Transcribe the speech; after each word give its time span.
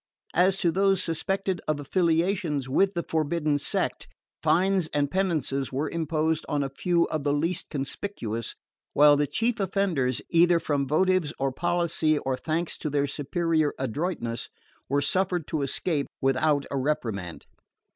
As 0.33 0.57
to 0.61 0.71
those 0.71 1.03
suspected 1.03 1.61
of 1.67 1.79
affiliations 1.79 2.67
with 2.67 2.95
the 2.95 3.03
forbidden 3.03 3.59
sect, 3.59 4.07
fines 4.41 4.87
and 4.95 5.11
penances 5.11 5.71
were 5.71 5.91
imposed 5.91 6.43
on 6.49 6.63
a 6.63 6.71
few 6.71 7.03
of 7.09 7.21
the 7.21 7.31
least 7.31 7.69
conspicuous, 7.69 8.55
while 8.93 9.15
the 9.15 9.27
chief 9.27 9.59
offenders, 9.59 10.19
either 10.31 10.59
from 10.59 10.87
motives 10.89 11.33
of 11.39 11.55
policy 11.55 12.17
or 12.17 12.35
thanks 12.35 12.79
to 12.79 12.89
their 12.89 13.05
superior 13.05 13.75
adroitness, 13.77 14.49
were 14.89 15.03
suffered 15.03 15.45
to 15.45 15.61
escape 15.61 16.07
without 16.19 16.65
a 16.71 16.77
reprimand. 16.79 17.45